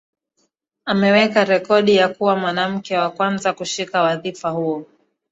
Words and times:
Ameweka 0.85 1.43
rekodi 1.45 1.95
ya 1.95 2.09
kuwa 2.09 2.35
mwanamke 2.35 2.97
wa 2.97 3.09
kwanza 3.11 3.53
kushika 3.53 4.01
wadhifa 4.01 4.49
huo 4.49 4.85